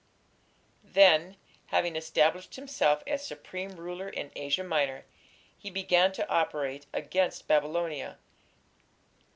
C.). 0.83 0.93
Then, 0.93 1.37
having 1.67 1.95
established 1.95 2.55
himself 2.55 3.03
as 3.05 3.23
supreme 3.23 3.75
ruler 3.75 4.09
in 4.09 4.31
Asia 4.35 4.63
Minor, 4.63 5.05
he 5.59 5.69
began 5.69 6.11
to 6.13 6.27
operate 6.27 6.87
against 6.91 7.47
Babylonia. 7.47 8.17